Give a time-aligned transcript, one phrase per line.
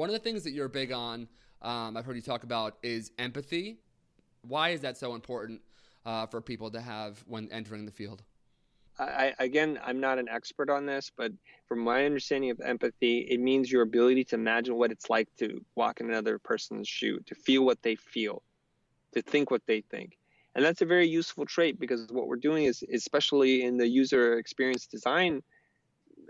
[0.00, 1.28] One of the things that you're big on,
[1.60, 3.76] um, I've heard you talk about, is empathy.
[4.48, 5.60] Why is that so important
[6.06, 8.22] uh, for people to have when entering the field?
[8.98, 11.32] I, again, I'm not an expert on this, but
[11.68, 15.62] from my understanding of empathy, it means your ability to imagine what it's like to
[15.74, 18.42] walk in another person's shoe, to feel what they feel,
[19.12, 20.16] to think what they think.
[20.54, 24.38] And that's a very useful trait because what we're doing is, especially in the user
[24.38, 25.42] experience design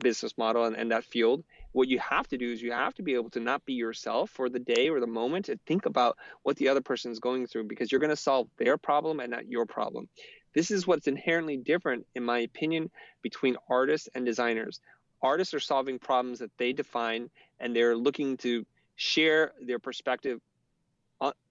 [0.00, 1.44] business model and, and that field,
[1.74, 4.30] what you have to do is you have to be able to not be yourself
[4.30, 7.46] for the day or the moment and think about what the other person is going
[7.46, 10.08] through because you're going to solve their problem and not your problem.
[10.54, 12.90] This is what's inherently different, in my opinion,
[13.22, 14.80] between artists and designers.
[15.20, 20.40] Artists are solving problems that they define and they're looking to share their perspective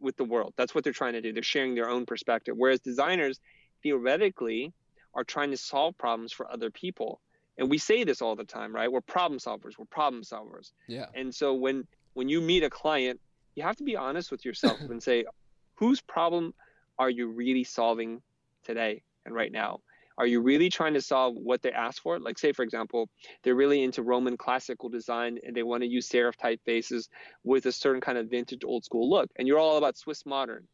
[0.00, 0.54] with the world.
[0.56, 1.32] That's what they're trying to do.
[1.32, 2.54] They're sharing their own perspective.
[2.56, 3.40] Whereas designers,
[3.82, 4.72] theoretically,
[5.14, 7.20] are trying to solve problems for other people.
[7.58, 8.90] And we say this all the time, right?
[8.90, 9.78] We're problem solvers.
[9.78, 10.72] We're problem solvers.
[10.88, 11.06] Yeah.
[11.14, 13.20] And so when when you meet a client,
[13.54, 15.24] you have to be honest with yourself and say,
[15.74, 16.54] whose problem
[16.98, 18.22] are you really solving
[18.64, 19.80] today and right now?
[20.16, 22.20] Are you really trying to solve what they ask for?
[22.20, 23.08] Like, say, for example,
[23.42, 27.08] they're really into Roman classical design and they want to use serif typefaces
[27.42, 30.68] with a certain kind of vintage old school look, and you're all about Swiss modern.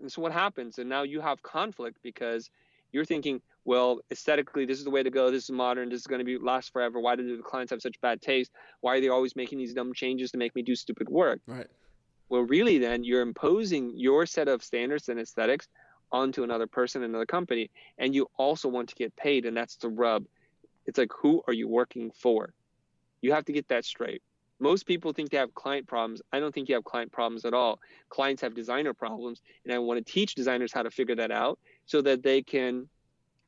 [0.00, 0.78] And so, what happens?
[0.78, 2.50] And now you have conflict because
[2.92, 5.30] you're thinking, well, aesthetically, this is the way to go.
[5.30, 5.90] This is modern.
[5.90, 7.00] This is going to be last forever.
[7.00, 8.50] Why do the clients have such bad taste?
[8.80, 11.40] Why are they always making these dumb changes to make me do stupid work?
[11.46, 11.66] Right.
[12.28, 15.68] Well, really, then you're imposing your set of standards and aesthetics
[16.12, 19.88] onto another person, another company, and you also want to get paid, and that's the
[19.88, 20.24] rub.
[20.86, 22.52] It's like, who are you working for?
[23.20, 24.22] You have to get that straight.
[24.60, 26.20] Most people think they have client problems.
[26.32, 27.80] I don't think you have client problems at all.
[28.10, 31.58] Clients have designer problems, and I want to teach designers how to figure that out
[31.86, 32.88] so that they can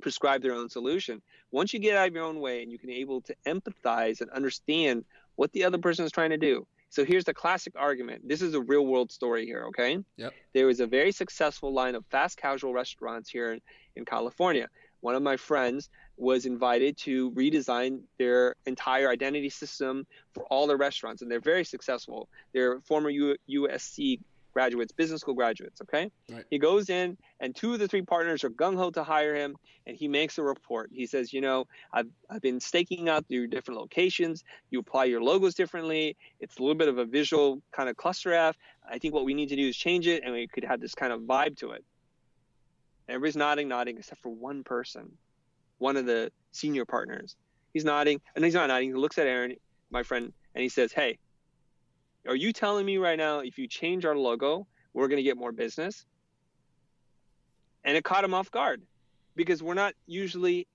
[0.00, 1.22] prescribe their own solution.
[1.52, 4.30] Once you get out of your own way and you can able to empathize and
[4.30, 5.04] understand
[5.36, 8.26] what the other person is trying to do, so here's the classic argument.
[8.26, 9.98] This is a real world story here, okay?
[10.16, 10.32] Yep.
[10.52, 13.60] There was a very successful line of fast casual restaurants here in,
[13.96, 14.68] in California.
[15.00, 20.76] One of my friends was invited to redesign their entire identity system for all the
[20.76, 22.28] restaurants, and they're very successful.
[22.52, 24.20] They're former U- USC
[24.54, 25.82] graduates, business school graduates.
[25.82, 26.10] Okay.
[26.30, 26.44] Right.
[26.48, 29.56] He goes in, and two of the three partners are gung ho to hire him,
[29.86, 30.90] and he makes a report.
[30.92, 34.44] He says, you know, I've I've been staking out your different locations.
[34.70, 36.16] You apply your logos differently.
[36.40, 38.56] It's a little bit of a visual kind of cluster F.
[38.88, 40.94] I think what we need to do is change it, and we could have this
[40.94, 41.84] kind of vibe to it.
[43.08, 45.12] Everybody's nodding, nodding, except for one person,
[45.78, 47.36] one of the senior partners.
[47.72, 48.90] He's nodding, and he's not nodding.
[48.90, 49.56] He looks at Aaron,
[49.90, 51.18] my friend, and he says, "Hey,
[52.26, 55.36] are you telling me right now if you change our logo, we're going to get
[55.36, 56.06] more business?
[57.84, 58.82] And it caught him off guard
[59.36, 60.66] because we're not usually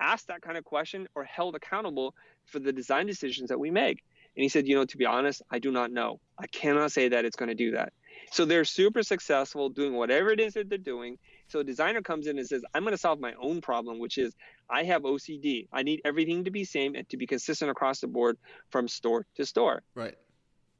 [0.00, 2.14] asked that kind of question or held accountable
[2.46, 4.02] for the design decisions that we make.
[4.36, 6.20] And he said, You know, to be honest, I do not know.
[6.38, 7.92] I cannot say that it's going to do that.
[8.32, 11.18] So they're super successful doing whatever it is that they're doing.
[11.48, 14.18] So a designer comes in and says, I'm going to solve my own problem, which
[14.18, 14.34] is
[14.68, 15.68] I have OCD.
[15.72, 18.38] I need everything to be same and to be consistent across the board
[18.70, 19.82] from store to store.
[19.94, 20.16] Right.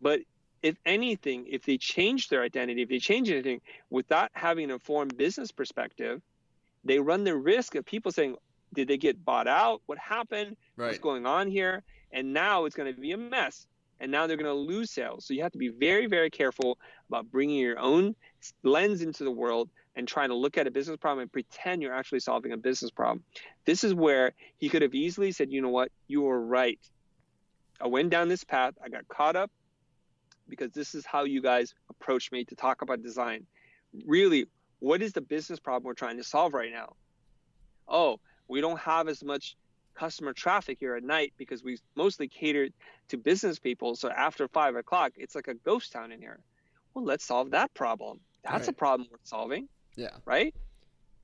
[0.01, 0.21] But
[0.63, 3.61] if anything, if they change their identity, if they change anything
[3.91, 6.23] without having an informed business perspective,
[6.85, 8.37] they run the risk of people saying,
[8.73, 9.83] did they get bought out?
[9.87, 10.57] What happened?
[10.77, 10.89] Right.
[10.89, 11.83] What's going on here?
[12.13, 13.67] And now it's going to be a mess.
[14.01, 15.25] And now they're going to lose sales.
[15.25, 18.17] So you have to be very, very careful about bringing your own
[18.63, 21.95] lens into the world and trying to look at a business problem and pretend you're
[21.95, 23.23] actually solving a business problem.
[23.65, 26.81] This is where he could have easily said, you know what, you were right.
[27.81, 28.75] I went down this path.
[28.83, 29.51] I got caught up
[30.49, 33.47] because this is how you guys approach me to talk about design.
[34.07, 34.47] Really,
[34.81, 36.95] what is the business problem we're trying to solve right now?
[37.89, 39.57] Oh, we don't have as much
[39.95, 42.69] customer traffic here at night because we mostly cater
[43.09, 43.95] to business people.
[43.95, 46.41] So after five o'clock, it's like a ghost town in here.
[46.95, 48.21] Well, let's solve that problem.
[48.45, 48.69] That's right.
[48.69, 49.69] a problem worth solving.
[49.97, 50.17] Yeah.
[50.25, 50.55] Right?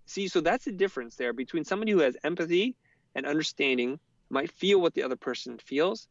[0.06, 2.75] See, so that's the difference there between somebody who has empathy
[3.14, 3.98] and understanding,
[4.28, 6.06] might feel what the other person feels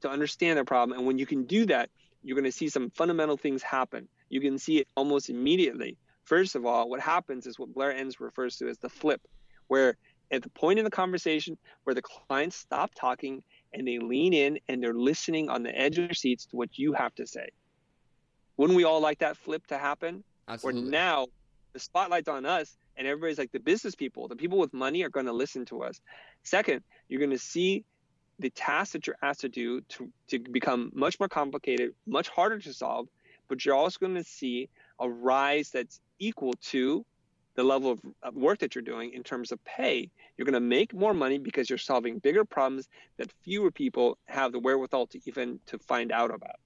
[0.00, 0.96] to understand their problem.
[0.96, 1.90] And when you can do that,
[2.22, 4.08] you're going to see some fundamental things happen.
[4.28, 5.96] You can see it almost immediately.
[6.24, 9.20] First of all, what happens is what Blair Enns refers to as the flip,
[9.66, 9.96] where
[10.30, 14.58] at the point in the conversation where the clients stop talking and they lean in
[14.68, 17.48] and they're listening on the edge of their seats to what you have to say.
[18.56, 20.24] Wouldn't we all like that flip to happen?
[20.48, 20.82] Absolutely.
[20.82, 21.26] Where now
[21.74, 25.10] the spotlight's on us and everybody's like the business people, the people with money are
[25.10, 26.00] going to listen to us.
[26.44, 27.84] Second, you're going to see
[28.38, 32.58] the tasks that you're asked to do to, to become much more complicated, much harder
[32.58, 33.08] to solve,
[33.48, 34.68] but you're also going to see
[35.00, 37.04] a rise that's equal to
[37.56, 40.10] the level of work that you're doing in terms of pay.
[40.36, 44.52] You're going to make more money because you're solving bigger problems that fewer people have
[44.52, 46.56] the wherewithal to even to find out about.